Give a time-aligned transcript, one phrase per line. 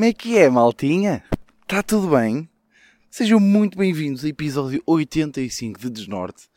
[0.00, 1.22] Como é que é, maltinha?
[1.60, 2.48] Está tudo bem?
[3.10, 6.48] Sejam muito bem-vindos ao episódio 85 de Desnorte.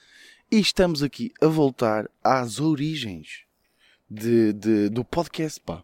[0.49, 3.43] E estamos aqui a voltar às origens
[4.09, 5.83] de, de- do podcast, pá.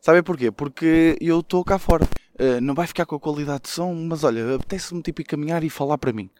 [0.00, 0.52] Sabem porquê?
[0.52, 2.04] Porque eu estou cá fora.
[2.38, 5.64] Uh, não vai ficar com a qualidade de som, mas olha, apetece-me tipo ir caminhar
[5.64, 6.30] e falar para mim.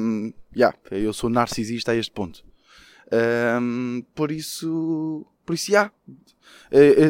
[0.00, 2.44] Um, yeah, eu sou narcisista a este ponto.
[3.60, 5.90] Um, por isso, por isso, já.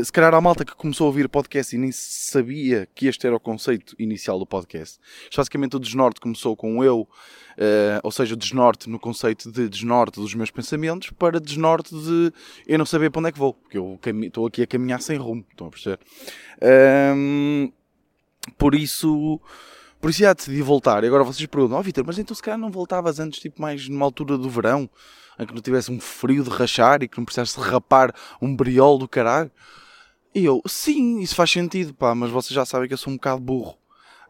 [0.04, 3.34] Se calhar há malta que começou a ouvir podcast e nem sabia que este era
[3.34, 4.98] o conceito inicial do podcast.
[5.34, 7.08] Basicamente o desnorte começou com eu,
[7.56, 12.32] eh, ou seja, desnorte no conceito de desnorte dos meus pensamentos para desnorte de
[12.66, 15.16] eu não saber para onde é que vou, porque eu estou aqui a caminhar sem
[15.16, 15.98] rumo, estão a perceber?
[18.58, 19.40] Por isso,
[20.00, 21.04] por isso já decidi voltar.
[21.04, 23.88] E agora vocês perguntam, ó Vitor, mas então se calhar não voltavas antes, tipo mais
[23.88, 24.88] numa altura do verão,
[25.38, 28.98] em que não tivesse um frio de rachar e que não precisasse rapar um briol
[28.98, 29.50] do caralho?
[30.34, 33.16] E eu, sim, isso faz sentido, pá, mas vocês já sabem que eu sou um
[33.16, 33.78] bocado burro.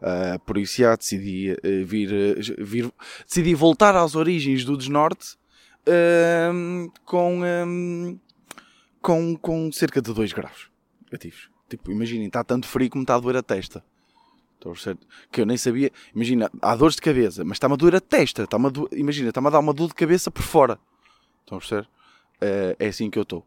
[0.01, 2.91] Ah, por isso já decidi eh, vir, eh, vir,
[3.25, 5.35] decidi voltar às origens do Desnorte
[7.05, 8.17] com, ahm,
[9.01, 10.69] com, com cerca de 2 graus
[11.05, 11.49] negativos.
[11.69, 13.83] Tipo, imaginem, está tanto frio me está a doer a testa.
[15.31, 15.91] Que eu nem sabia.
[16.13, 18.43] Imagina, há dores de cabeça, mas está-me a doer a testa.
[18.43, 20.79] Está-me a do- Imagina, está-me a dar uma dor de cabeça por fora.
[21.41, 21.87] Estão a perceber?
[22.41, 23.45] Eh, é assim que eu estou.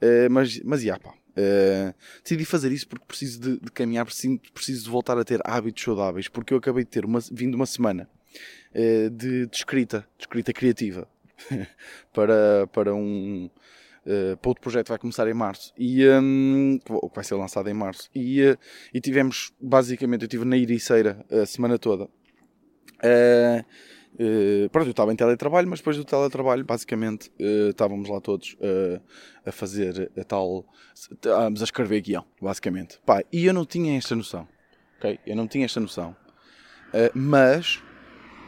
[0.00, 1.14] Eh, mas, mas, já, pá.
[1.36, 5.40] Eh, decidi fazer isso porque preciso de, de caminhar, preciso, preciso de voltar a ter
[5.44, 6.28] hábitos saudáveis.
[6.28, 8.08] Porque eu acabei de ter uma, vindo uma semana
[9.10, 11.08] de, de escrita, de escrita criativa.
[12.12, 13.48] para, para um.
[14.08, 17.68] Eh, para outro projeto que vai começar em março e hum, que vai- ser lançado
[17.68, 18.56] em março e, eh,
[18.94, 22.08] e tivemos basicamente eu estive na Ericeira a semana toda
[23.02, 23.64] Eh,
[24.18, 28.56] eh, pronto, eu estava em teletrabalho, mas depois do teletrabalho, basicamente, eh, estávamos lá todos
[28.60, 29.00] eh,
[29.46, 30.66] a fazer a tal.
[30.94, 32.98] Estávamos a escrever guião, basicamente.
[33.06, 34.48] Pá, e eu não tinha esta noção,
[34.98, 35.20] ok?
[35.24, 36.16] Eu não tinha esta noção.
[37.14, 37.80] Mas,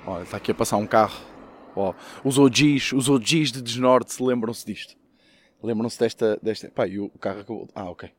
[0.06, 1.20] olha, está aqui a passar um carro.
[1.76, 4.96] Ó, os OGs, os OGs de Desnorte se lembram-se disto.
[5.62, 6.70] Lembram-se desta, desta.
[6.70, 7.68] Pá, e o carro acabou.
[7.74, 8.10] Ah, ok.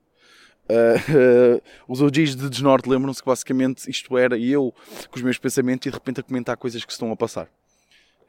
[0.70, 4.74] Uh, uh, os OGs de Desnorte lembram-se que basicamente isto era eu
[5.10, 7.50] com os meus pensamentos e de repente a comentar coisas que se estão a passar.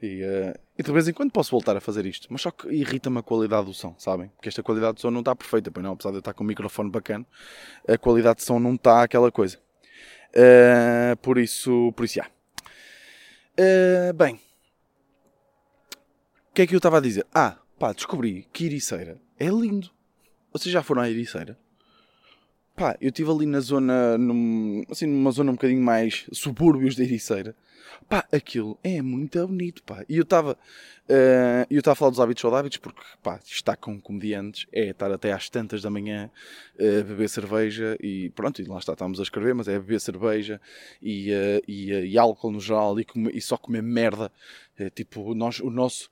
[0.01, 2.67] E, uh, e de vez em quando posso voltar a fazer isto, mas só que
[2.67, 4.27] irrita-me a qualidade do som, sabem?
[4.35, 6.43] Porque esta qualidade de som não está perfeita, pois não, apesar de eu estar com
[6.43, 7.25] um microfone bacana,
[7.87, 9.57] a qualidade de som não está aquela coisa.
[10.35, 12.27] Uh, por isso, por isso, já.
[13.57, 14.35] Uh, bem,
[16.49, 17.25] o que é que eu estava a dizer?
[17.33, 19.89] Ah, pá, descobri que Ericeira é lindo.
[20.51, 21.57] Vocês já foram à Ericeira?
[22.75, 27.03] Pá, eu estive ali na zona, num, assim, numa zona um bocadinho mais subúrbios de
[27.03, 27.55] Ericeira.
[28.09, 30.03] Pá, aquilo é muito bonito, pá.
[30.09, 30.57] E eu estava,
[31.07, 35.11] eh, eu estava a falar dos hábitos saudáveis porque, pá, estar com comediantes é estar
[35.11, 36.31] até às tantas da manhã
[36.79, 40.01] eh, a beber cerveja e pronto, e lá está, estávamos a escrever, mas é beber
[40.01, 40.59] cerveja
[41.01, 44.31] e, eh, e, e álcool no geral e, comer- e só comer merda.
[44.77, 46.09] Eh, tipo, nós, o nosso,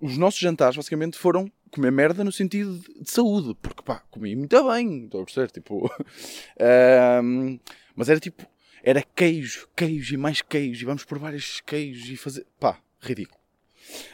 [0.00, 4.34] os nossos jantares basicamente foram comer merda no sentido de, de saúde, porque pá, comi
[4.34, 5.90] muito bem, estou a perceber, tipo.
[6.58, 7.58] ahm,
[7.94, 8.46] mas era tipo,
[8.82, 12.46] era queijo, queijo e mais queijo, e vamos por vários queijos e fazer.
[12.58, 13.38] pá, ridículo.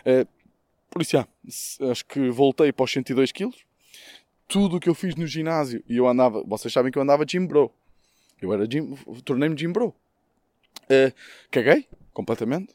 [0.04, 0.26] Eh,
[0.90, 1.28] por isso, já,
[1.90, 3.64] acho que voltei para os 102 quilos.
[4.48, 7.24] Tudo o que eu fiz no ginásio, e eu andava, vocês sabem que eu andava
[7.24, 7.72] gym bro.
[8.40, 9.94] Eu era gym, tornei-me gym bro.
[10.88, 11.12] Eh,
[11.50, 12.74] caguei, completamente.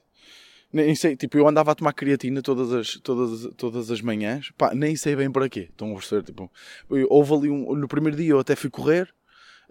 [0.73, 4.73] Nem sei, tipo, eu andava a tomar creatina todas as, todas, todas as manhãs, pá,
[4.73, 5.67] nem sei bem para quê.
[5.69, 6.49] Estão a perceber, tipo,
[7.09, 9.13] houve ali um, no primeiro dia eu até fui correr,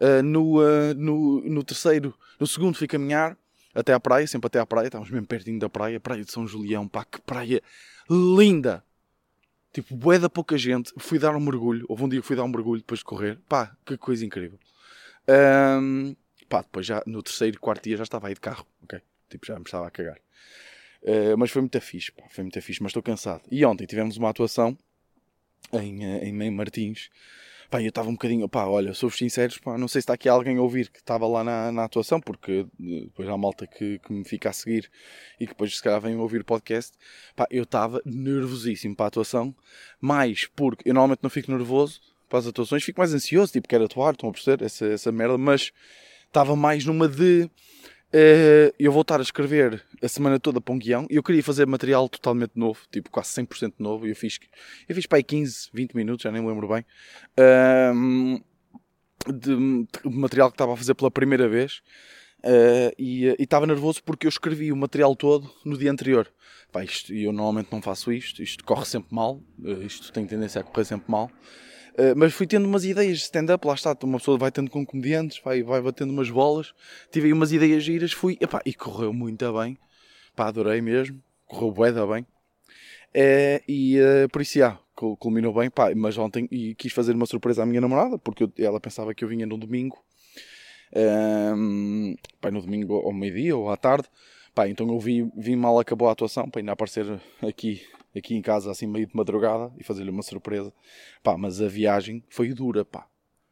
[0.00, 3.36] ah, no, ah, no, no terceiro, no segundo fui caminhar
[3.74, 6.46] até à praia, sempre até à praia, estávamos mesmo pertinho da praia, praia de São
[6.46, 7.62] Julião, pá, que praia
[8.10, 8.84] linda!
[9.72, 12.42] Tipo, bué da pouca gente, fui dar um mergulho, houve um dia que fui dar
[12.42, 14.58] um mergulho depois de correr, pá, que coisa incrível.
[15.28, 16.14] Ahm,
[16.48, 19.00] pá, depois já no terceiro, quarto dia já estava aí de carro, ok?
[19.28, 20.18] Tipo, já me estava a cagar.
[21.02, 23.42] Uh, mas foi muito fixe, pá, foi muito fixe, mas estou cansado.
[23.50, 24.76] E ontem tivemos uma atuação
[25.72, 27.08] em, eh, em Meio Martins.
[27.70, 30.28] Pá, eu estava um bocadinho, pá, olha, sou-vos sinceros, pá, não sei se está aqui
[30.28, 33.98] alguém a ouvir que estava lá na, na atuação, porque eh, depois há malta que,
[34.00, 34.90] que me fica a seguir
[35.38, 36.92] e que depois se calhar vem ouvir o podcast.
[37.36, 39.54] Pá, eu estava nervosíssimo para a atuação,
[40.00, 43.84] mais porque eu normalmente não fico nervoso para as atuações, fico mais ansioso, tipo, quero
[43.84, 45.72] atuar, estão a perceber essa, essa merda, mas
[46.26, 47.48] estava mais numa de
[48.12, 51.42] eh, eu vou estar a escrever a semana toda para um guião e eu queria
[51.42, 54.06] fazer material totalmente novo, tipo quase 100% novo.
[54.06, 54.38] E eu fiz,
[54.88, 56.84] eu fiz para aí 15, 20 minutos, já nem me lembro bem,
[57.38, 58.38] ahm,
[59.28, 61.82] de, de material que estava a fazer pela primeira vez.
[62.44, 66.32] eh, e e estava nervoso porque eu escrevi o material todo no dia anterior.
[67.10, 70.64] E eu normalmente não faço isto, isto corre sempre mal, eh, isto tem tendência a
[70.64, 71.30] correr sempre mal.
[71.94, 74.84] Uh, mas fui tendo umas ideias de stand-up, lá está, uma pessoa vai tendo com
[74.86, 76.72] comediantes, vai, vai batendo umas bolas,
[77.10, 79.76] tive aí umas ideias giras, fui, epá, e correu muito bem,
[80.34, 84.78] pá, adorei mesmo, correu bué bem, uh, e uh, por isso, já,
[85.18, 88.52] culminou bem, pá, mas ontem e quis fazer uma surpresa à minha namorada, porque eu,
[88.58, 89.98] ela pensava que eu vinha no domingo,
[91.56, 94.08] um, pá, no domingo ao meio-dia ou à tarde,
[94.54, 97.82] pá, então eu vi, vi mal acabou a atuação, para ainda aparecer aqui
[98.16, 100.72] aqui em casa assim meio de madrugada e fazer-lhe uma surpresa.
[101.22, 103.06] Pá, mas a viagem foi dura, pá.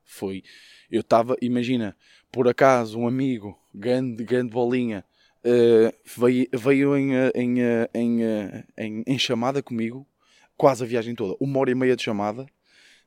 [0.04, 0.42] Foi.
[0.90, 1.96] Eu estava, imagina,
[2.32, 5.04] por acaso um amigo, grande, grande bolinha,
[5.44, 8.20] uh, veio, veio em, eh, em, eh, em,
[8.76, 10.06] em, em, chamada comigo,
[10.56, 12.46] quase a viagem toda, uma hora e meia de chamada,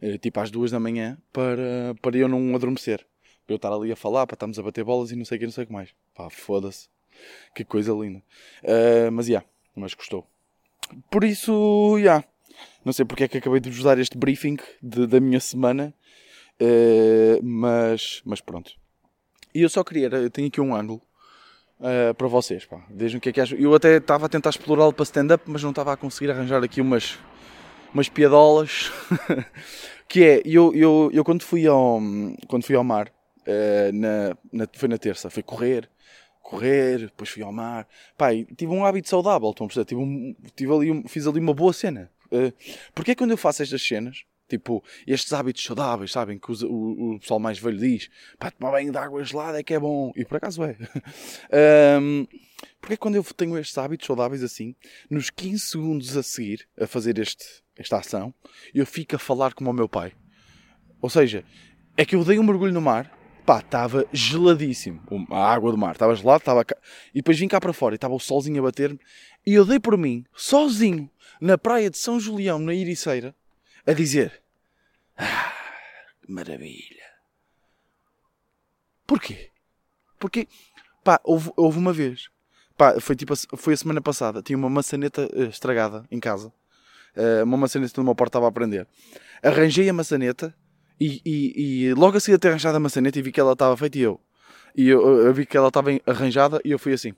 [0.02, 3.06] uh, tipo às duas da manhã, para, para eu não adormecer.
[3.46, 5.40] Para eu estar ali a falar, para estarmos a bater bolas e não sei o
[5.40, 5.90] que, não sei o que mais.
[6.14, 6.88] Pá, foda-se.
[7.56, 8.20] Que coisa linda.
[8.64, 10.31] Uh, mas, já, yeah, mas gostou.
[11.10, 12.04] Por isso, já.
[12.04, 12.26] Yeah.
[12.84, 15.94] Não sei porque é que acabei de vos dar este briefing de, da minha semana.
[16.62, 18.72] Uh, mas, mas pronto.
[19.54, 21.02] E eu só queria, eu tenho aqui um ângulo
[21.80, 22.66] uh, para vocês.
[22.66, 22.84] Pá.
[22.90, 23.58] Vejam o que é que acham.
[23.58, 26.82] Eu até estava a tentar explorá-lo para stand-up, mas não estava a conseguir arranjar aqui
[26.82, 27.18] umas,
[27.94, 28.92] umas piadolas.
[30.08, 32.00] que é, eu, eu, eu quando, fui ao,
[32.48, 35.90] quando fui ao mar, uh, na, na, foi na terça, foi correr
[36.42, 37.88] correr, depois fui ao mar.
[38.18, 39.86] Pai, tive um hábito saudável, estão a perceber?
[39.86, 42.12] Tive, um, tive ali, fiz ali uma boa cena.
[42.28, 42.54] Uh,
[42.94, 46.38] porque é quando eu faço estas cenas, tipo, estes hábitos saudáveis, sabem?
[46.38, 49.64] Que o, o, o pessoal mais velho diz, pá, tomar banho de água gelada é
[49.64, 50.12] que é bom.
[50.16, 50.76] E por acaso é.
[52.00, 52.28] um,
[52.80, 54.76] porque é quando eu tenho estes hábitos saudáveis assim,
[55.10, 57.46] nos 15 segundos a seguir, a fazer este,
[57.78, 58.34] esta ação,
[58.74, 60.14] eu fico a falar como o meu pai.
[61.02, 61.44] Ou seja,
[61.96, 65.02] é que eu dei um mergulho no mar pá, estava geladíssimo.
[65.30, 66.66] A água do mar estava gelada, estava.
[67.14, 69.00] E depois vim cá para fora e estava o solzinho a bater-me.
[69.46, 71.10] E eu dei por mim, sozinho,
[71.40, 73.36] na praia de São Julião, na Iriceira,
[73.86, 74.42] a dizer:
[75.18, 75.54] Ah,
[76.28, 77.12] maravilha.
[79.06, 79.50] Porquê?
[80.20, 80.48] Porque,
[81.04, 82.30] pá, houve, houve uma vez,
[82.78, 86.54] pá, foi tipo, foi a semana passada, tinha uma maçaneta uh, estragada em casa.
[87.14, 88.88] Uh, uma maçaneta do meu porta estava a aprender.
[89.44, 90.56] Arranjei a maçaneta
[91.02, 93.76] e, e, e logo assim a ter arranjado a maçaneta e vi que ela estava
[93.76, 94.22] feita e eu.
[94.76, 97.16] E eu, eu vi que ela estava arranjada e eu fui assim.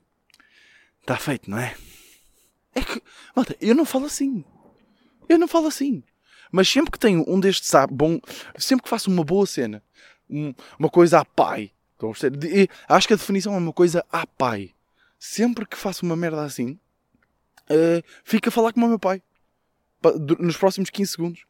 [1.02, 1.76] Está feito, não é?
[2.74, 3.02] É que,
[3.36, 4.46] malta, eu não falo assim.
[5.28, 6.02] Eu não falo assim.
[6.50, 8.22] Mas sempre que tenho um destes, sabe, bom,
[8.58, 9.84] sempre que faço uma boa cena,
[10.30, 11.72] um, uma coisa a pai,
[12.88, 14.72] acho que a definição é uma coisa a pai.
[15.20, 16.80] Sempre que faço uma merda assim,
[17.70, 19.22] uh, a falar como o meu pai.
[20.40, 21.46] Nos próximos 15 segundos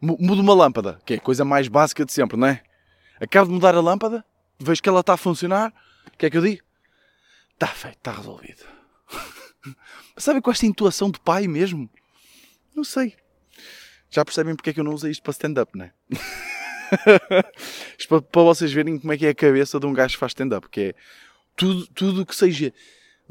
[0.00, 2.62] mudo uma lâmpada, que é a coisa mais básica de sempre, não é?
[3.20, 4.24] Acabo de mudar a lâmpada,
[4.58, 5.72] vejo que ela está a funcionar,
[6.06, 6.62] o que é que eu digo?
[7.52, 8.64] Está feito, está resolvido.
[10.16, 11.90] Sabe com esta intuação de pai mesmo?
[12.74, 13.14] Não sei.
[14.10, 15.92] Já percebem porque é que eu não usei isto para stand-up, não é?
[17.98, 20.18] isto para, para, vocês verem como é que é a cabeça de um gajo que
[20.18, 20.94] faz stand-up, que é
[21.54, 22.72] tudo, tudo que seja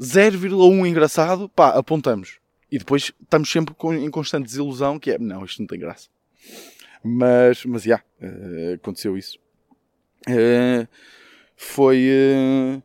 [0.00, 2.38] 0,1 engraçado, pá, apontamos.
[2.70, 6.08] E depois estamos sempre com, em constante desilusão, que é, não, isto não tem graça.
[7.02, 9.38] Mas, mas, já, yeah, aconteceu isso.
[10.28, 10.86] Uh,
[11.56, 12.08] foi...
[12.10, 12.82] Uh,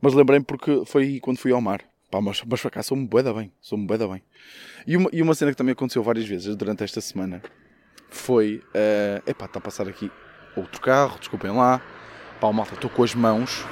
[0.00, 1.82] mas lembrei-me porque foi quando fui ao mar.
[2.10, 3.52] Pá, mas, mas para cá sou-me bué da bem.
[3.60, 4.22] Sou-me bué da bem.
[4.86, 7.42] E uma, e uma cena que também aconteceu várias vezes durante esta semana
[8.08, 8.62] foi...
[8.68, 10.10] Uh, epá, está a passar aqui
[10.56, 11.82] outro carro, desculpem lá.
[12.40, 13.64] Pá, malta, estou com as mãos.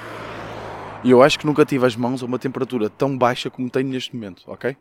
[1.04, 3.88] E eu acho que nunca tive as mãos a uma temperatura tão baixa como tenho
[3.88, 4.76] neste momento, ok?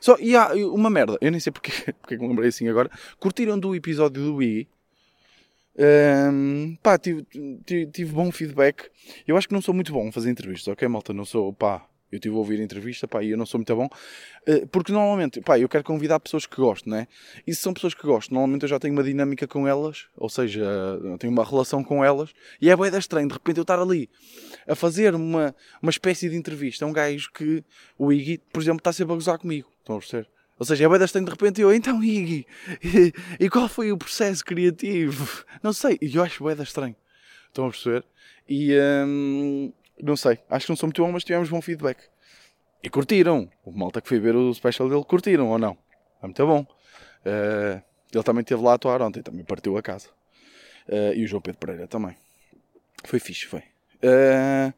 [0.00, 1.70] Só, e há uma merda, eu nem sei porque,
[2.00, 2.90] porque me lembrei assim agora.
[3.18, 4.68] Curtiram do episódio do Wii?
[5.78, 7.24] Um, pá, tive,
[7.64, 8.90] tive, tive, bom feedback.
[9.26, 11.12] Eu acho que não sou muito bom a fazer entrevistas, ok, malta?
[11.12, 13.74] Não sou, pá, eu tive a ouvir a entrevista, pá, e eu não sou muito
[13.74, 13.88] bom.
[14.48, 17.06] Uh, porque normalmente, pá, eu quero convidar pessoas que gosto, né?
[17.46, 20.28] E se são pessoas que gosto, normalmente eu já tenho uma dinâmica com elas, ou
[20.28, 20.64] seja,
[21.18, 24.08] tenho uma relação com elas, e é bué da estranho, de repente eu estar ali
[24.66, 27.64] a fazer uma, uma espécie de entrevista a um gajo que
[27.98, 29.68] o Iggy, por exemplo, está sempre a gozar comigo.
[29.80, 30.28] Estão a perceber?
[30.58, 32.46] Ou seja, é bem estranho de repente eu, então Iggy,
[32.84, 35.44] e, e, qual foi o processo criativo?
[35.62, 36.96] Não sei, e eu acho bem estranho.
[37.48, 38.04] Estão a perceber?
[38.48, 38.76] E
[39.06, 39.72] hum,
[40.02, 41.98] não sei, acho que não sou muito bom, mas tivemos bom feedback.
[42.82, 43.50] E curtiram.
[43.64, 45.76] O malta que foi ver o special dele curtiram ou não?
[46.22, 46.62] É muito bom.
[46.62, 50.08] Uh, ele também esteve lá a atuar ontem, também partiu a casa.
[50.88, 52.16] Uh, e o João Pedro Pereira também.
[53.04, 53.60] Foi fixe, foi.
[54.02, 54.72] Uh,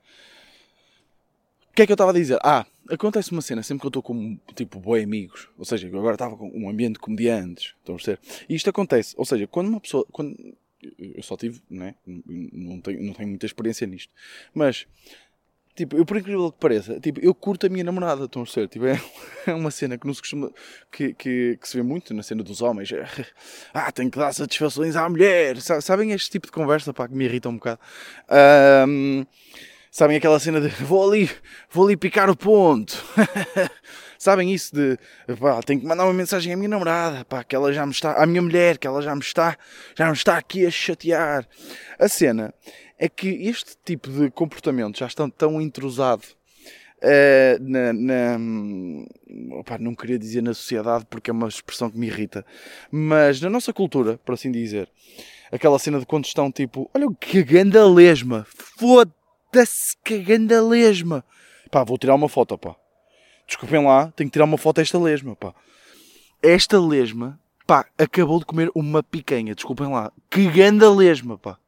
[1.70, 2.38] o que é que eu estava a dizer?
[2.42, 5.48] Ah, acontece uma cena sempre que eu estou com, tipo, boi amigos.
[5.56, 7.74] Ou seja, eu agora estava com um ambiente de comediantes.
[7.78, 8.20] Estão a perceber?
[8.48, 9.14] E isto acontece.
[9.16, 10.04] Ou seja, quando uma pessoa...
[10.12, 10.36] Quando,
[10.98, 11.94] eu só tive, né?
[12.06, 14.12] não, tenho, não tenho muita experiência nisto.
[14.54, 14.86] Mas
[15.74, 18.68] Tipo, eu por incrível que pareça, tipo, eu curto a minha namorada, estão a ser,
[18.68, 18.84] tipo,
[19.46, 20.50] é uma cena que não se costuma,
[20.90, 22.90] que, que, que se vê muito na cena dos homens.
[23.72, 25.56] Ah, tenho que dar satisfações à mulher.
[25.60, 27.80] Sabem este tipo de conversa, pá, que me irrita um bocado.
[28.86, 29.24] Um,
[29.90, 31.30] sabem aquela cena de vou ali,
[31.70, 33.02] vou ali picar o ponto.
[34.22, 34.96] Sabem isso de,
[35.36, 38.22] pá, tenho que mandar uma mensagem à minha namorada, pá, que ela já me está,
[38.22, 39.58] à minha mulher, que ela já me está,
[39.96, 41.44] já me está aqui a chatear.
[41.98, 42.54] A cena
[42.96, 46.22] é que este tipo de comportamento já está tão intrusado
[47.02, 48.38] uh, na, na
[49.56, 52.46] opa, não queria dizer na sociedade porque é uma expressão que me irrita,
[52.92, 54.88] mas na nossa cultura, por assim dizer,
[55.50, 58.46] aquela cena de quando estão tipo, olha que ganda lesma,
[58.78, 61.24] foda-se que ganda lesma,
[61.72, 62.76] pá, vou tirar uma foto, pá.
[63.52, 65.54] Desculpem lá, tenho que tirar uma foto desta lesma, pá.
[66.42, 70.10] Esta lesma, pá, acabou de comer uma picanha, desculpem lá.
[70.30, 71.58] Que ganda lesma, pá.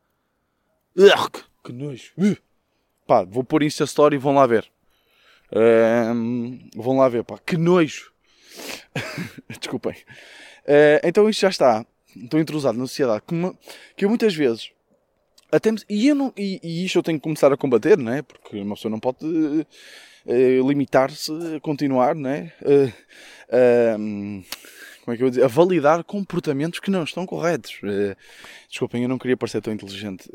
[0.97, 2.13] Ugh, que nojo.
[2.17, 2.39] Uh.
[3.07, 4.67] Pá, vou pôr Insta Story e vão lá ver.
[5.53, 7.39] Um, vão lá ver, pá.
[7.39, 8.11] Que nojo.
[9.61, 9.93] Desculpem.
[10.63, 11.85] Uh, então isto já está.
[12.17, 13.25] Estou intrusado na sociedade.
[13.29, 13.55] Que, uma,
[13.95, 14.73] que eu muitas vezes
[15.51, 18.23] até e, não, e, e isto eu tenho que começar a combater, não é?
[18.23, 22.53] Porque uma pessoa não pode uh, limitar-se a continuar, não é?
[22.61, 24.45] Uh,
[25.05, 25.45] como é que eu vou dizer?
[25.45, 27.79] A validar comportamentos que não estão corretos.
[28.69, 30.31] desculpem, eu não queria parecer tão inteligente.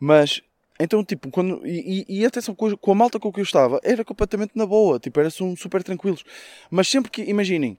[0.00, 0.40] mas,
[0.80, 1.64] então, tipo, quando.
[1.66, 4.98] E, e, e atenção, com, a malta com que eu estava, era completamente na boa,
[4.98, 6.24] tipo, era super tranquilos.
[6.70, 7.78] Mas sempre que, imaginem,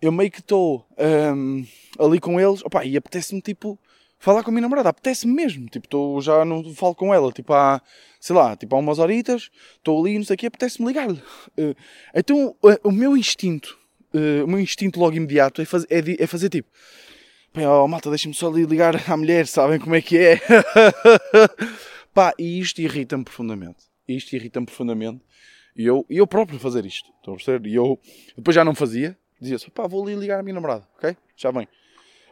[0.00, 0.86] eu meio que estou
[1.34, 1.66] um,
[1.98, 3.78] ali com eles, opa, e apetece-me, tipo
[4.18, 5.66] falar com a minha namorada, apetece-me mesmo.
[5.68, 7.80] Tipo, tô, já não falo com ela, tipo, há,
[8.20, 11.22] sei lá, tipo, há umas horitas, estou ali, não sei o quê, apetece-me ligar-lhe.
[11.58, 11.74] Uh,
[12.14, 13.78] então, uh, o meu instinto,
[14.12, 16.68] uh, o meu instinto logo imediato é, faz, é, é fazer tipo,
[17.56, 20.40] oh, malta, deixa-me só ali ligar à mulher, sabem como é que é?
[22.12, 23.84] Pá, e isto irrita-me profundamente.
[24.08, 25.22] Isto irrita-me profundamente.
[25.76, 27.68] E eu, eu próprio fazer isto, estão a perceber?
[27.68, 28.00] E eu
[28.36, 31.16] depois já não fazia, dizia só, pá, vou ali ligar à minha namorada, ok?
[31.36, 31.68] Já bem.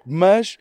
[0.04, 0.58] Mas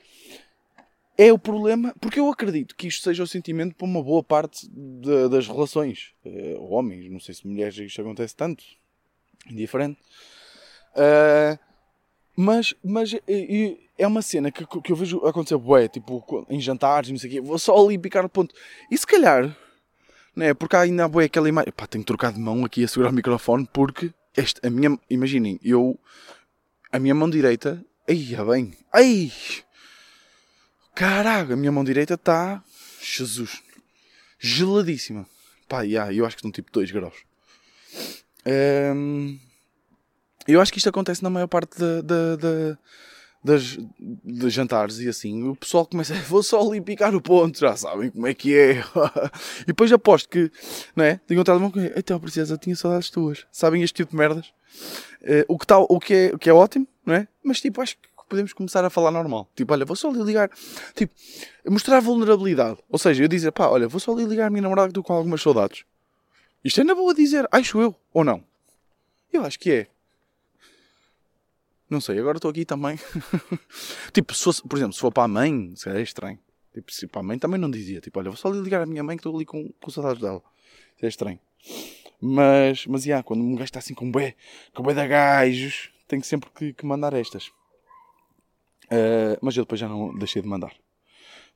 [1.18, 4.68] é o problema, porque eu acredito que isto seja o sentimento para uma boa parte
[4.70, 6.14] de, das relações.
[6.26, 8.64] Uh, homens, não sei se mulheres isto acontece tanto,
[9.50, 10.00] indiferente.
[10.92, 11.58] Uh,
[12.36, 13.20] mas mas uh,
[13.98, 17.34] é uma cena que, que eu vejo acontecer, bué, tipo, em jantares, não sei o
[17.34, 18.54] quê, vou só ali picar o ponto.
[18.92, 19.56] E se calhar,
[20.36, 22.88] né, porque há ainda bué aquela imagem, pá, tenho que trocar de mão aqui a
[22.88, 25.98] segurar o microfone, porque este, a minha, imaginem, eu,
[26.92, 29.32] a minha mão direita, ai, bem, ai,
[30.96, 32.64] Caraca, a minha mão direita está.
[33.02, 33.62] Jesus.
[34.40, 35.28] Geladíssima.
[35.68, 37.16] Pá, yeah, eu acho que estão tipo 2 graus.
[38.96, 39.38] Um,
[40.48, 42.78] eu acho que isto acontece na maior parte de, de, de,
[43.44, 45.44] das, de jantares e assim.
[45.50, 46.18] O pessoal começa a.
[46.24, 48.84] Vou só ali picar o ponto, já sabem como é que é.
[49.64, 50.50] e depois aposto que.
[50.96, 51.20] Não é?
[51.28, 51.80] Tenho um telemão com.
[51.82, 53.46] Então, princesa, tinha saudades tuas.
[53.52, 54.48] Sabem este tipo de merdas?
[55.22, 57.28] Uh, o, que tá, o, que é, o que é ótimo, não é?
[57.44, 59.50] Mas tipo, acho que podemos começar a falar normal.
[59.56, 60.50] Tipo, olha, vou só lhe ligar.
[60.94, 61.14] Tipo,
[61.68, 62.80] mostrar vulnerabilidade.
[62.90, 65.04] Ou seja, eu dizer, pá, olha, vou só lhe ligar a minha namorada que estou
[65.04, 65.84] com algumas saudades.
[66.64, 68.44] Isto é na boa dizer, acho eu, ou não?
[69.32, 69.88] Eu acho que é.
[71.90, 73.00] Não sei, agora estou aqui também.
[74.12, 76.40] tipo, se fosse, por exemplo, se for para a mãe, se é estranho.
[76.74, 78.02] Tipo, se para a mãe também não dizia.
[78.02, 80.42] Tipo, olha, vou só ligar a minha mãe que estou ali com, com saudades dela.
[80.96, 81.40] Isso é estranho.
[82.20, 84.36] Mas, mas, yeah, quando um gajo está assim com bué,
[84.74, 87.52] com bué de gajos, tenho sempre que, que mandar estas.
[88.86, 90.74] Uh, mas eu depois já não deixei de mandar.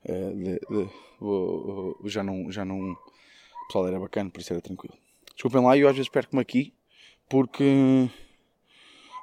[0.04, 2.50] Uh, de, de, vou, vou, já não.
[2.50, 4.96] Já não o pessoal era bacana, por isso era tranquilo.
[5.34, 6.74] Desculpem lá, eu às vezes perco-me aqui
[7.28, 8.08] porque.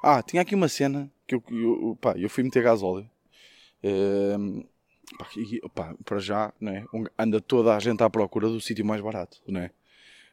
[0.02, 3.08] Ah, tinha aqui uma cena que eu, eu, pá, eu fui meter gasóleo.
[3.84, 4.66] Uh,
[5.18, 6.84] pá, e, pá, para já, né,
[7.18, 9.70] anda toda a gente à procura do sítio mais barato, né?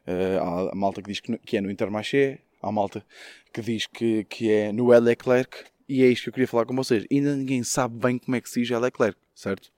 [0.08, 3.04] Uh, há a malta que diz que, que é no Intermarché, há a malta
[3.52, 6.76] que diz que, que é no Leclerc e é isto que eu queria falar com
[6.76, 7.06] vocês.
[7.12, 9.72] Ainda ninguém sabe bem como é que se diz Leclerc, certo?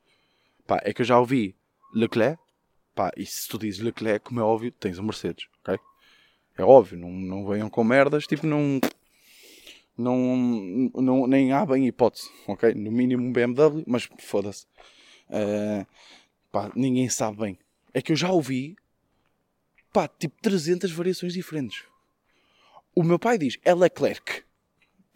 [0.66, 1.56] Pá, é que eu já ouvi
[1.94, 2.42] Leclerc.
[2.96, 5.78] Pá, e se tu dizes Leclerc, como é óbvio, tens um Mercedes, ok?
[6.58, 8.80] É óbvio, não, não venham com merdas, tipo, não,
[9.96, 11.28] não, não.
[11.28, 12.74] Nem há bem hipótese, ok?
[12.74, 14.66] No mínimo um BMW, mas foda-se.
[15.30, 15.86] Uh,
[16.52, 17.60] pá, ninguém sabe bem.
[17.94, 18.76] É que eu já ouvi,
[19.94, 21.84] pá, tipo 300 variações diferentes.
[22.96, 24.47] O meu pai diz é Leclerc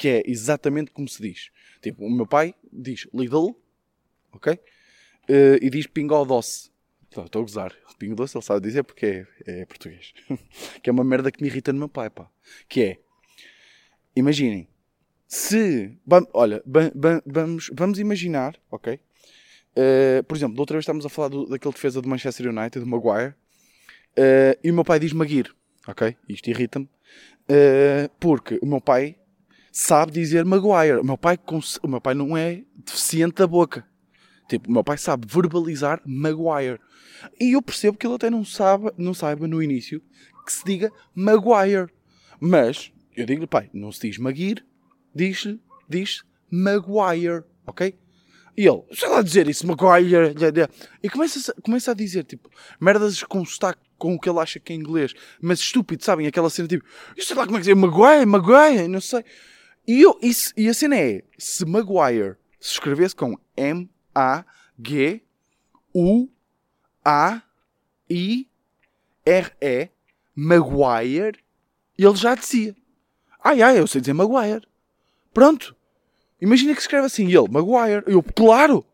[0.02, 1.52] que é exatamente como se diz.
[1.80, 3.56] Tipo, o meu pai diz Lidl,
[4.34, 4.54] ok?
[4.54, 6.72] Uh, e diz Pingo Doce.
[7.16, 7.72] Estou a gozar.
[8.00, 10.12] Pingo Doce ele sabe dizer porque é, é português.
[10.82, 12.28] que é uma merda que me irrita no meu pai, pá.
[12.68, 13.00] Que é,
[14.16, 14.68] imaginem,
[15.28, 15.96] se,
[16.34, 16.64] olha,
[17.24, 19.00] vamos, vamos imaginar, ok?
[19.78, 22.80] Uh, por exemplo, da outra vez estávamos a falar do, daquele defesa do Manchester United,
[22.80, 23.36] do Maguire,
[24.18, 25.52] Uh, e o meu pai diz Maguire,
[25.88, 26.18] ok?
[26.28, 26.90] Isto irrita-me.
[27.44, 29.16] Uh, porque o meu pai
[29.72, 31.00] sabe dizer Maguire.
[31.00, 31.40] O meu pai,
[31.82, 33.86] o meu pai não é deficiente da boca.
[34.48, 36.80] Tipo, o meu pai sabe verbalizar Maguire.
[37.40, 40.02] E eu percebo que ele até não sabe, não saiba no início
[40.46, 41.90] que se diga Maguire.
[42.40, 44.64] Mas eu digo-lhe, pai, não se diz Maguire,
[45.14, 47.96] diz-lhe, diz Maguire, ok?
[48.58, 50.36] E ele, sei lá dizer isso, Maguire.
[51.02, 52.50] E começa, começa a dizer, tipo,
[52.80, 56.26] merdas com sotaque com o que ele acha que é inglês, mas estúpido, sabem?
[56.26, 56.84] Aquela cena tipo,
[57.16, 59.24] eu sei lá como é que dizer Maguire, Maguire, não sei.
[59.92, 63.90] E, eu, isso, e a cena é, se Maguire se escrevesse com M-A-G-U-A-I-R-E,
[70.34, 71.40] Maguire,
[71.98, 72.74] ele já dizia.
[73.44, 74.66] Ai, ai, eu sei dizer Maguire.
[75.34, 75.76] Pronto.
[76.40, 78.06] Imagina que escreve assim, ele, Maguire.
[78.08, 78.86] Eu, claro!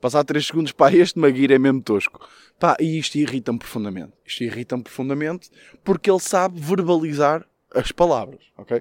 [0.00, 2.24] Passar 3 segundos, pá, este Maguire é mesmo tosco.
[2.60, 4.12] Pá, e isto irrita-me profundamente.
[4.24, 5.50] Isto irrita-me profundamente
[5.82, 8.80] porque ele sabe verbalizar as palavras, ok?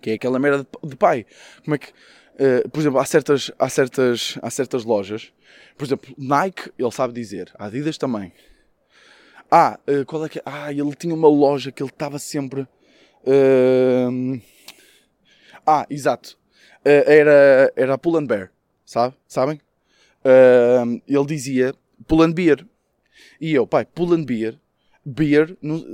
[0.00, 1.26] Que é aquela merda de pai.
[1.64, 5.32] Como é que, uh, por exemplo, há certas, há, certas, há certas lojas,
[5.76, 8.32] por exemplo, Nike, ele sabe dizer, Adidas também.
[9.50, 10.42] Ah, uh, qual é que é?
[10.44, 12.62] Ah, ele tinha uma loja que ele estava sempre.
[13.22, 14.40] Uh,
[15.66, 16.38] ah, exato.
[16.84, 18.50] era, era a Pull and Bear,
[18.84, 19.14] sabe?
[19.26, 19.60] Sabem?
[20.26, 21.74] uh, ele dizia
[22.06, 22.66] pull and beer.
[23.40, 24.58] E eu, pai, pull and beer,
[25.04, 25.84] beer não,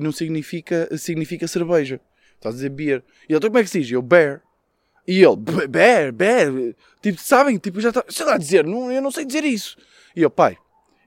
[0.00, 2.00] não significa, significa cerveja.
[2.44, 3.02] Estás a dizer beer.
[3.26, 3.90] E ele, então como é que se diz?
[3.90, 4.42] Eu, bear.
[5.08, 5.36] E ele,
[5.66, 6.74] bear, bear.
[7.00, 7.56] Tipo, sabem?
[7.56, 9.78] Tipo, já está, sei lá dizer, não, eu não sei dizer isso.
[10.14, 10.58] E eu, pai,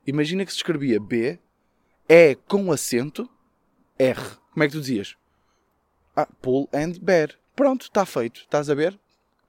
[0.06, 1.40] imagina que se escrevia B,
[2.10, 3.30] E com acento,
[4.00, 4.20] R.
[4.52, 5.16] Como é que tu dizias?
[6.16, 7.30] Ah, pull and bear.
[7.56, 8.42] Pronto, está feito.
[8.42, 9.00] Estás a ver?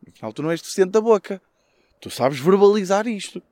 [0.06, 1.40] Afinal, tu não és deficiente da boca.
[2.00, 3.42] Tu sabes verbalizar isto.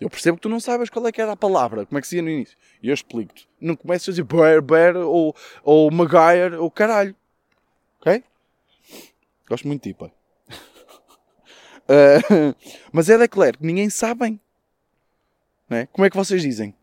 [0.00, 2.08] Eu percebo que tu não sabes qual é que era a palavra, como é que
[2.08, 2.56] se ia no início.
[2.82, 3.48] E eu explico-te.
[3.60, 7.14] Não começas a dizer bear, bear, ou, ou Maguire, ou caralho.
[8.02, 8.22] Ok?
[9.48, 10.12] Gosto muito de ti, pai.
[11.88, 12.54] uh,
[12.92, 14.38] mas é Leclerc, ninguém sabe
[15.70, 15.86] Né?
[15.86, 16.74] Como é que vocês dizem?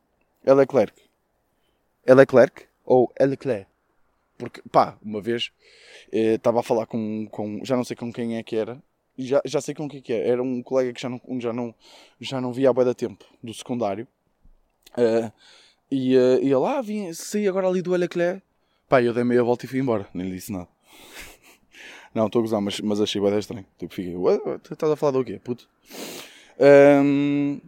[0.44, 1.00] É Leclerc.
[2.06, 3.68] É Leclerc ou é Leclerc?
[4.38, 5.52] Porque, pá, uma vez
[6.12, 7.60] eh, estava a falar com, com.
[7.66, 8.82] Já não sei com quem é que era
[9.20, 10.30] já, já sei com o que, é que é.
[10.30, 11.76] Era um colega que já não, já não,
[12.20, 14.08] já não via há da tempo, do secundário.
[14.98, 15.32] Uh,
[15.92, 18.42] e, uh, ele, ah, vim, saí agora ali do Leclerc.
[18.88, 20.68] Pá, eu dei meia volta e fui embora, nem lhe disse nada.
[22.14, 23.66] não, estou a gozar, mas, mas achei bem estranho.
[23.78, 24.16] Tipo, fiquei,
[24.72, 25.68] estás a falar do quê, puto?
[26.60, 27.60] Um,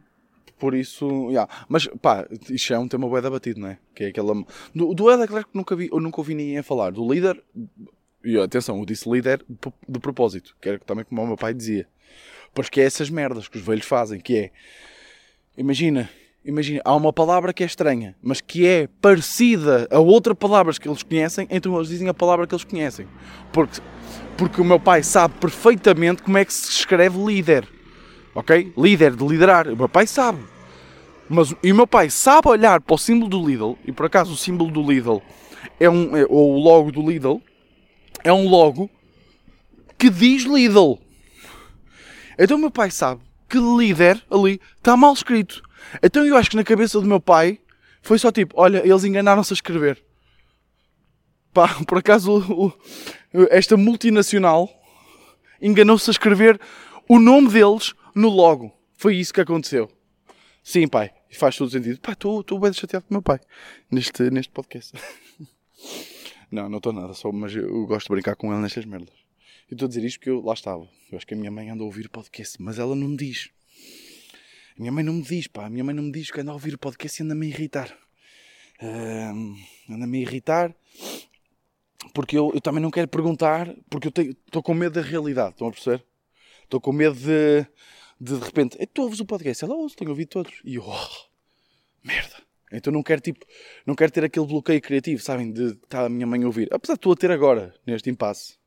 [0.59, 1.51] por isso, yeah.
[1.67, 3.79] mas pá, isto é um tema bué batido, não é?
[3.95, 4.33] Que é aquela.
[4.75, 6.91] Do, do Leclerc nunca vi, eu nunca ouvi ninguém a falar.
[6.91, 7.41] Do líder,
[8.23, 9.43] e atenção, eu disse líder
[9.87, 11.87] de propósito, que era também como o meu pai dizia.
[12.53, 14.51] Porque é essas merdas que os velhos fazem, que é.
[15.57, 16.09] Imagina,
[16.45, 20.87] imagina, há uma palavra que é estranha, mas que é parecida a outra palavra que
[20.87, 23.07] eles conhecem, então eles dizem a palavra que eles conhecem.
[23.51, 23.81] Porque,
[24.37, 27.67] porque o meu pai sabe perfeitamente como é que se escreve líder.
[28.33, 28.73] Ok?
[28.77, 29.67] Líder, de liderar.
[29.67, 30.39] O meu pai sabe.
[31.29, 34.33] Mas, e o meu pai sabe olhar para o símbolo do Lidl, e por acaso
[34.33, 35.21] o símbolo do Lidl
[35.79, 37.41] é um, é, ou o logo do Lidl,
[38.23, 38.89] é um logo
[39.97, 40.99] que diz Lidl.
[42.37, 45.61] Então o meu pai sabe que líder ali está mal escrito.
[46.01, 47.59] Então eu acho que na cabeça do meu pai
[48.01, 50.03] foi só tipo: olha, eles enganaram-se a escrever.
[51.53, 52.73] Pá, por acaso o, o,
[53.49, 54.69] esta multinacional
[55.61, 56.59] enganou-se a escrever
[57.07, 58.71] o nome deles no logo.
[58.95, 59.89] Foi isso que aconteceu.
[60.63, 61.99] Sim, pai, faz todo sentido.
[61.99, 63.39] Pá, estou bem chateado com o meu pai
[63.89, 64.93] neste, neste podcast.
[66.51, 69.13] Não, não estou nada, só, mas eu gosto de brincar com ele nestas merdas.
[69.69, 70.85] E estou a dizer isto porque eu lá estava.
[71.09, 73.15] Eu acho que a minha mãe anda a ouvir o podcast, mas ela não me
[73.15, 73.49] diz.
[74.77, 75.65] A minha mãe não me diz, pá.
[75.65, 77.49] A minha mãe não me diz que anda a ouvir o podcast e anda-me a
[77.49, 77.97] irritar.
[78.81, 80.75] Uh, anda-me a irritar
[82.13, 85.51] porque eu, eu também não quero perguntar, porque eu estou com medo da realidade.
[85.51, 86.03] Estão a perceber?
[86.63, 87.65] Estou com medo de
[88.21, 89.65] de, de repente, tu ouves o podcast?
[89.65, 90.53] Ela ouve, tenho ouvido todos.
[90.63, 91.25] E eu, oh,
[92.03, 92.35] merda.
[92.71, 93.43] Então não quero, tipo,
[93.83, 95.51] não quero ter aquele bloqueio criativo, sabem?
[95.51, 96.69] De estar a minha mãe a ouvir.
[96.71, 98.57] Apesar de estou a ter agora, neste impasse.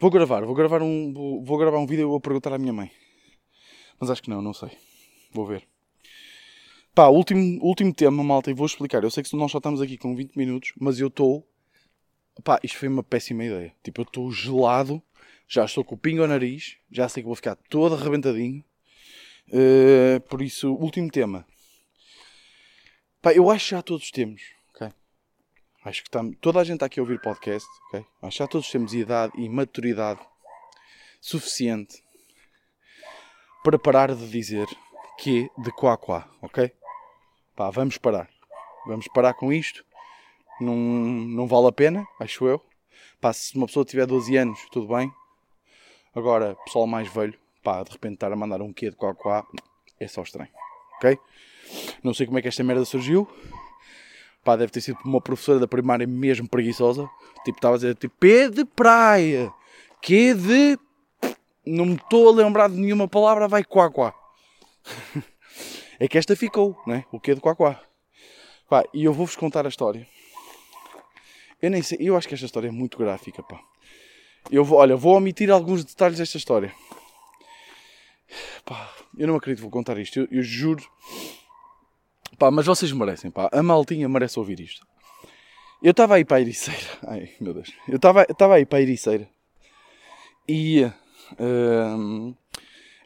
[0.00, 2.72] Vou gravar, vou gravar um, vou, vou gravar um vídeo e vou perguntar à minha
[2.72, 2.90] mãe.
[3.98, 4.70] Mas acho que não, não sei.
[5.32, 5.66] Vou ver.
[6.94, 9.02] Pá, último, último tema, malta, e vou explicar.
[9.04, 11.46] Eu sei que nós só estamos aqui com 20 minutos, mas eu estou.
[12.42, 13.74] Pá, isto foi uma péssima ideia.
[13.82, 15.02] Tipo, eu estou gelado,
[15.46, 18.64] já estou com o pingo ao nariz, já sei que vou ficar todo arrebentadinho.
[19.48, 21.46] Uh, por isso, último tema.
[23.22, 24.88] Pá, eu acho que já todos temos, ok?
[25.84, 26.32] Acho que tam...
[26.32, 28.04] toda a gente está aqui a ouvir podcast, ok?
[28.22, 30.20] Acho que já todos temos idade e maturidade
[31.20, 32.02] suficiente
[33.68, 34.66] para parar de dizer
[35.18, 36.72] que de quá quá, ok?
[37.54, 38.26] Pá, vamos parar.
[38.86, 39.84] vamos parar com isto.
[40.58, 42.64] Não, não vale a pena, acho eu.
[43.20, 45.12] Pá, se uma pessoa tiver 12 anos, tudo bem.
[46.14, 49.46] Agora, pessoal mais velho, pá, de repente estar a mandar um quê de quá quá,
[50.00, 50.50] é só estranho.
[50.96, 51.18] Ok?
[52.02, 53.28] Não sei como é que esta merda surgiu.
[54.42, 57.06] Pá, deve ter sido uma professora da primária mesmo preguiçosa.
[57.44, 59.52] Tipo, estava a dizer, tipo, P de praia.
[60.00, 60.78] Que de...
[61.68, 64.14] Não me estou a lembrar de nenhuma palavra, vai quá quá.
[66.00, 67.04] é que esta ficou, né?
[67.12, 67.80] O que de quá quá.
[68.68, 70.06] Pá, e eu vou-vos contar a história.
[71.60, 73.60] Eu nem sei, eu acho que esta história é muito gráfica, pá.
[74.50, 76.72] Eu vou, olha, vou omitir alguns detalhes desta história.
[78.64, 80.82] Pá, eu não acredito que vou contar isto, eu, eu juro.
[82.38, 83.48] Pá, mas vocês merecem, pá.
[83.52, 84.86] A maltinha merece ouvir isto.
[85.82, 86.98] Eu estava aí para a Ericeira.
[87.06, 87.72] Ai, meu Deus.
[87.86, 89.28] Eu estava aí para a Ericeira.
[90.48, 90.90] E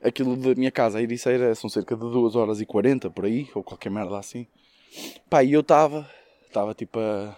[0.03, 3.49] aquilo da minha casa, a Ericeira, são cerca de 2 horas e 40 por aí,
[3.55, 4.47] ou qualquer merda assim.
[5.31, 6.09] Pá, e eu estava,
[6.47, 7.37] estava tipo a,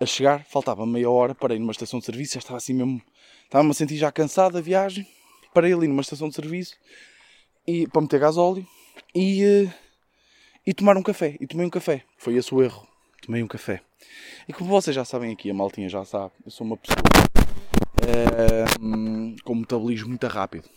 [0.00, 3.00] a chegar, faltava meia hora, parei numa estação de serviço, já estava assim mesmo,
[3.44, 5.06] estava-me a sentir já cansado da viagem.
[5.54, 6.76] Parei ali numa estação de serviço
[7.64, 8.66] e, para meter gasóleo
[9.14, 9.72] e, uh,
[10.66, 11.36] e tomar um café.
[11.40, 12.02] E tomei um café.
[12.18, 12.86] Foi esse o erro.
[13.24, 13.80] Tomei um café.
[14.48, 17.33] E como vocês já sabem aqui, a maltinha já sabe, eu sou uma pessoa
[19.44, 20.68] com metabolismo muito rápido.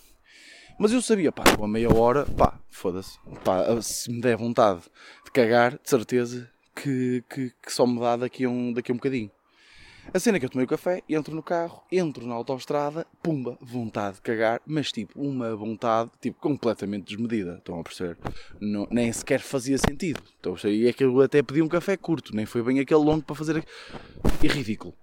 [0.79, 3.17] Mas eu sabia, pá, com a meia hora, pá, foda-se.
[3.43, 4.81] Pá, se me der vontade
[5.25, 8.93] de cagar, de certeza que, que, que, só me dá daqui a, um, daqui a
[8.93, 9.31] um bocadinho.
[10.13, 13.57] A cena é que eu tomei o café, entro no carro, entro na autoestrada, pumba,
[13.59, 17.55] vontade de cagar, mas tipo, uma vontade tipo, completamente desmedida.
[17.57, 18.17] Estão a perceber?
[18.61, 20.21] Não, nem sequer fazia sentido.
[20.39, 23.23] Então, e é que eu até pedi um café curto, nem foi bem aquele longo
[23.23, 23.65] para fazer.
[24.41, 24.93] E ridículo.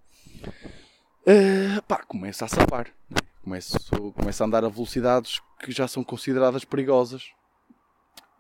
[1.27, 2.89] Uh, pá, começa a sapar.
[3.09, 3.17] Né?
[3.43, 3.79] Começo,
[4.13, 7.31] começo a andar a velocidades que já são consideradas perigosas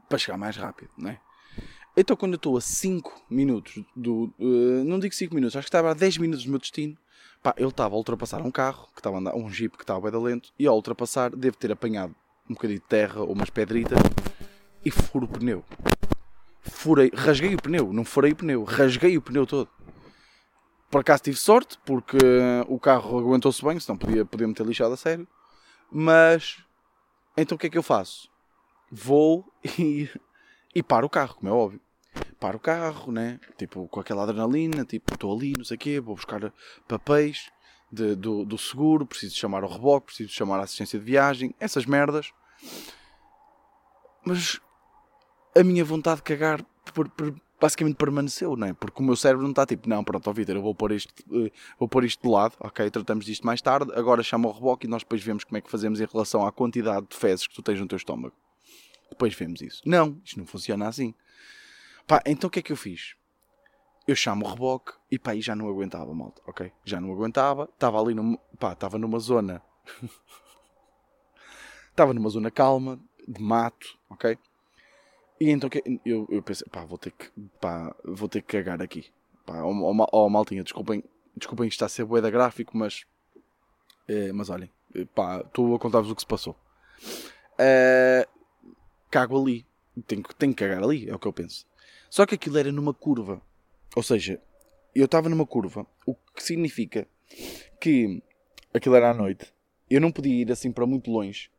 [0.06, 1.18] para chegar mais rápido, não é?
[1.96, 4.34] Então, quando eu estou a 5 minutos do.
[4.38, 6.94] Uh, não digo 5 minutos, acho que estava a 10 minutos do meu destino.
[7.42, 10.10] Pá, ele estava a ultrapassar um carro, que estava a andar, um jeep que estava
[10.10, 12.14] bem lento, e ao ultrapassar, devo ter apanhado
[12.50, 13.98] um bocadinho de terra ou umas pedritas
[14.84, 15.64] e furo o pneu.
[16.60, 19.70] Furei, rasguei o pneu, não furei o pneu, rasguei o pneu todo.
[20.94, 22.16] Por acaso tive sorte, porque
[22.68, 25.26] o carro aguentou-se bem, senão podia, podia me ter lixado a sério.
[25.90, 26.58] Mas,
[27.36, 28.30] então o que é que eu faço?
[28.92, 29.44] Vou
[29.76, 30.08] e,
[30.72, 31.80] e paro o carro, como é óbvio
[32.38, 33.40] paro o carro, né?
[33.58, 36.52] Tipo, com aquela adrenalina, tipo, estou ali, não sei o quê, vou buscar
[36.86, 37.50] papéis
[37.90, 41.86] de, do, do seguro, preciso chamar o reboque, preciso chamar a assistência de viagem, essas
[41.86, 42.32] merdas.
[44.24, 44.60] Mas
[45.56, 46.64] a minha vontade de cagar
[47.64, 48.74] basicamente permaneceu, não é?
[48.74, 51.14] Porque o meu cérebro não está tipo, não, pronto, ó Vitor, eu vou pôr, isto,
[51.32, 54.86] eh, vou pôr isto de lado, ok, tratamos disto mais tarde, agora chama o reboque
[54.86, 57.54] e nós depois vemos como é que fazemos em relação à quantidade de fezes que
[57.54, 58.34] tu tens no teu estômago.
[59.08, 59.80] Depois vemos isso.
[59.86, 61.14] Não, isto não funciona assim.
[62.06, 63.14] Pá, então o que é que eu fiz?
[64.06, 66.70] Eu chamo o reboque e pá, aí já não aguentava, malta, ok?
[66.84, 69.62] Já não aguentava, estava ali numa, pá, estava numa zona,
[71.90, 74.36] estava numa zona calma, de mato, ok?
[75.40, 75.68] E então
[76.04, 77.28] eu, eu pensei, pá, vou ter que,
[77.60, 79.06] pá, vou ter que cagar aqui.
[79.44, 81.02] Pá, ó, oh, oh, maltinha, desculpem,
[81.36, 83.04] desculpem que está a ser boeda gráfico, mas,
[84.08, 84.70] é, mas olhem,
[85.14, 86.56] pá, estou a contar-vos o que se passou.
[87.54, 88.28] Uh,
[89.10, 89.66] cago ali,
[90.06, 91.66] tenho, tenho que cagar ali, é o que eu penso.
[92.08, 93.42] Só que aquilo era numa curva.
[93.96, 94.40] Ou seja,
[94.94, 97.06] eu estava numa curva, o que significa
[97.80, 98.22] que
[98.72, 99.52] aquilo era à noite.
[99.90, 101.50] Eu não podia ir assim para muito longe,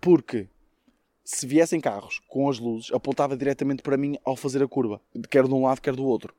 [0.00, 0.48] porque
[1.26, 5.44] se viessem carros com as luzes, apontava diretamente para mim ao fazer a curva, quer
[5.44, 6.32] de um lado, quer do outro.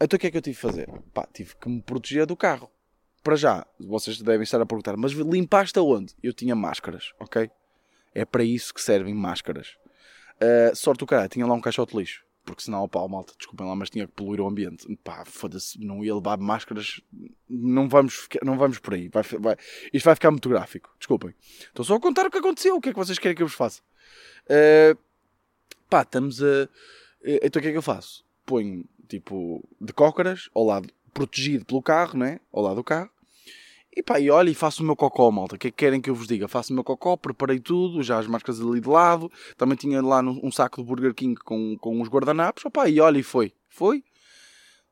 [0.00, 0.88] Então o que é que eu tive que fazer?
[1.12, 2.70] Pá, tive que me proteger do carro.
[3.20, 6.14] Para já, vocês devem estar a perguntar, mas limpaste aonde?
[6.22, 7.50] Eu tinha máscaras, ok?
[8.14, 9.76] É para isso que servem máscaras.
[10.36, 13.66] Uh, sorte do cara, tinha lá um caixote de lixo porque senão, pá, malta, desculpem
[13.66, 14.86] lá, mas tinha que poluir o ambiente.
[15.02, 17.00] Pá, foda-se, não ia levar máscaras,
[17.48, 19.08] não vamos, não vamos por aí.
[19.08, 19.56] Vai, vai,
[19.92, 21.34] isto vai ficar muito gráfico, desculpem.
[21.60, 23.46] Estou só a contar o que aconteceu, o que é que vocês querem que eu
[23.46, 23.80] vos faça.
[24.46, 24.98] Uh,
[25.88, 26.64] pá, estamos a.
[27.22, 28.24] Uh, então o que é que eu faço?
[28.44, 32.40] Ponho, tipo, de cócaras, ao lado, protegido pelo carro, né?
[32.52, 33.10] Ao lado do carro.
[33.94, 35.56] E pá, e olha, e faço o meu cocó, malta.
[35.56, 36.46] O que é que querem que eu vos diga?
[36.46, 39.30] Faço o meu cocó, preparei tudo, já as máscaras ali de lado.
[39.56, 42.64] Também tinha lá um saco de Burger King com, com os guardanapos.
[42.64, 43.52] Opá, e olha, e foi.
[43.68, 44.04] Foi.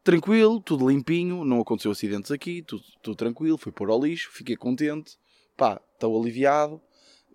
[0.03, 3.57] Tranquilo, tudo limpinho, não aconteceu acidentes aqui, tudo, tudo tranquilo.
[3.57, 5.17] Fui pôr ao lixo, fiquei contente.
[5.57, 6.81] Pá, estou aliviado.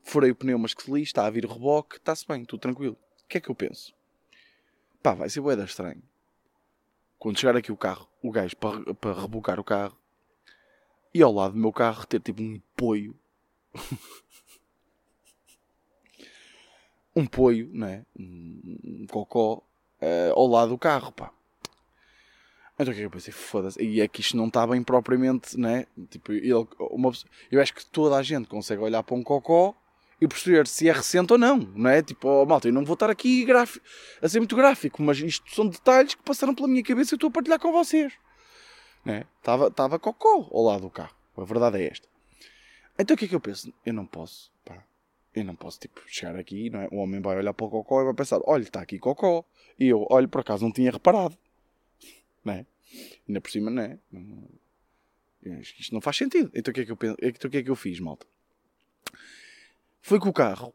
[0.03, 2.97] Furei o pneu, mas que feliz, está a vir reboque, está-se bem, tudo tranquilo.
[3.23, 3.93] O que é que eu penso?
[5.01, 6.03] Pá, vai ser boeda estranho.
[7.17, 9.97] Quando chegar aqui o carro, o gajo para, para rebocar o carro,
[11.13, 13.15] e ao lado do meu carro ter tipo um poio.
[17.15, 18.03] um poio, é?
[18.17, 19.63] Um, um cocó
[20.01, 21.31] uh, ao lado do carro, pá.
[22.79, 23.31] Então o que é que eu pensei?
[23.31, 23.81] Foda-se.
[23.81, 25.85] E é que isto não está bem propriamente, né?
[26.09, 27.11] Tipo, ele, uma,
[27.51, 29.75] eu acho que toda a gente consegue olhar para um cocó
[30.19, 32.01] e perceber se é recente ou não, não é?
[32.01, 33.45] Tipo, oh, malta, eu não vou estar aqui
[34.21, 37.17] a ser muito gráfico, mas isto são detalhes que passaram pela minha cabeça e eu
[37.17, 38.13] estou a partilhar com vocês.
[39.03, 39.25] Né?
[39.39, 41.15] Estava, cocó ao lado do carro.
[41.35, 42.07] A verdade é esta.
[42.97, 43.73] Então o que é que eu penso?
[43.85, 44.83] Eu não posso, pá.
[45.35, 46.87] Eu não posso, tipo, chegar aqui, não é?
[46.91, 49.43] O homem vai olhar para o cocó e vai pensar, olha, está aqui cocó.
[49.79, 51.35] E eu, olha, por acaso não tinha reparado.
[52.45, 52.65] Não é?
[53.27, 53.97] Ainda por cima, não é?
[55.43, 56.51] Isto não faz sentido.
[56.53, 57.17] Então o que é que eu, penso?
[57.21, 58.27] Então, o que é que eu fiz, malta?
[60.01, 60.73] Foi com o carro,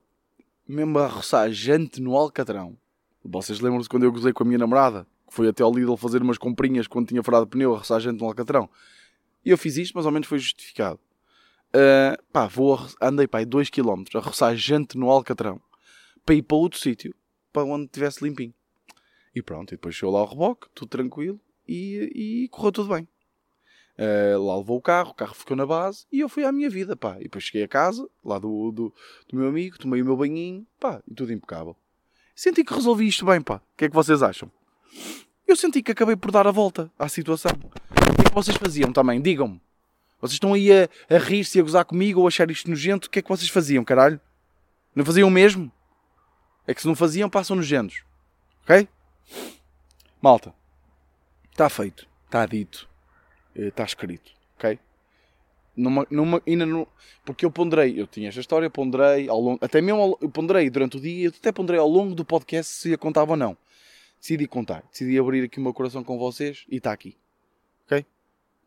[0.66, 2.76] mesmo a roçar gente no Alcatrão.
[3.24, 5.06] Vocês lembram-se quando eu gozei com a minha namorada?
[5.30, 8.26] Foi até ao Lidl fazer umas comprinhas quando tinha furado pneu a roçar gente no
[8.26, 8.68] Alcatrão.
[9.44, 11.00] E eu fiz isto, mais ou menos foi justificado.
[11.68, 15.60] Uh, pá, vou, andei pá, 2km a roçar gente no Alcatrão
[16.24, 17.14] para ir para outro sítio,
[17.52, 18.54] para onde estivesse limpinho.
[19.34, 23.08] E pronto, e depois chegou lá o reboque, tudo tranquilo e, e correu tudo bem.
[23.98, 26.70] Uh, lá levou o carro, o carro ficou na base e eu fui à minha
[26.70, 27.16] vida, pá.
[27.18, 28.94] E depois cheguei a casa, lá do, do,
[29.28, 31.76] do meu amigo, tomei o meu banhinho, pá, e tudo impecável.
[32.34, 33.56] Senti que resolvi isto bem, pá.
[33.56, 34.50] O que é que vocês acham?
[35.46, 37.52] Eu senti que acabei por dar a volta à situação.
[37.52, 39.20] O que é que vocês faziam também?
[39.20, 39.60] Digam-me.
[40.20, 43.06] Vocês estão aí a, a rir-se a gozar comigo ou a achar isto nojento?
[43.06, 44.20] O que é que vocês faziam, caralho?
[44.94, 45.70] Não faziam o mesmo?
[46.66, 48.02] É que se não faziam, passam nojentos.
[48.64, 48.86] Ok?
[50.20, 50.52] Malta.
[51.50, 52.06] Está feito.
[52.26, 52.88] Está dito.
[53.54, 54.32] Está escrito.
[54.56, 54.78] Ok?
[55.76, 56.86] Numa, numa, ainda no,
[57.24, 60.68] porque eu ponderei, eu tinha esta história, ponderei ao longo, até mesmo ao, eu ponderei
[60.68, 63.56] durante o dia, até ponderei ao longo do podcast se ia contar ou não.
[64.20, 67.16] Decidi contar, decidi abrir aqui o meu coração com vocês e está aqui.
[67.86, 68.04] Ok?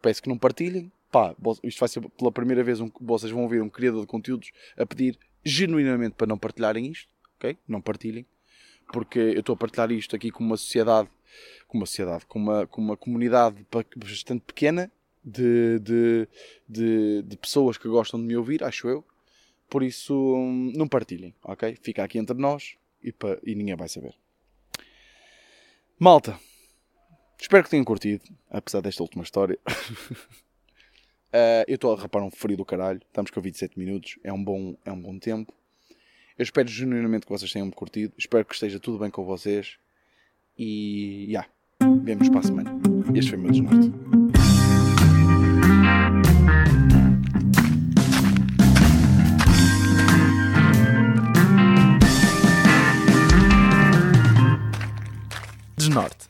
[0.01, 0.91] Peço que não partilhem.
[1.11, 4.51] Pá, isto vai ser pela primeira vez um, vocês vão ouvir um criador de conteúdos
[4.77, 7.09] a pedir genuinamente para não partilharem isto.
[7.37, 7.57] Ok?
[7.67, 8.25] Não partilhem.
[8.93, 11.09] Porque eu estou a partilhar isto aqui com uma sociedade
[11.67, 14.91] com uma sociedade, com uma, com uma comunidade bastante pequena
[15.23, 16.27] de, de,
[16.67, 19.05] de, de pessoas que gostam de me ouvir, acho eu.
[19.69, 20.13] Por isso,
[20.75, 21.77] não partilhem, ok?
[21.81, 24.15] Fica aqui entre nós e, pa, e ninguém vai saber.
[26.03, 26.35] Malta,
[27.39, 29.59] espero que tenham curtido, apesar desta última história.
[29.69, 32.99] uh, eu estou a rapar um frio do caralho.
[33.05, 35.53] Estamos com 27 minutos, é um bom, é um bom tempo.
[36.39, 38.13] Eu espero genuinamente que vocês tenham curtido.
[38.17, 39.77] Espero que esteja tudo bem com vocês.
[40.57, 42.71] E, já, yeah, vemos para a semana.
[43.13, 44.20] Este foi o meu desnorte.
[55.91, 56.27] Norte.